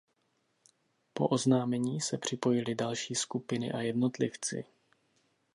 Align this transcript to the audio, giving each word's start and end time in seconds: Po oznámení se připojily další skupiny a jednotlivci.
Po 1.13 1.27
oznámení 1.27 2.01
se 2.01 2.17
připojily 2.17 2.75
další 2.75 3.15
skupiny 3.15 3.71
a 3.71 3.81
jednotlivci. 3.81 4.65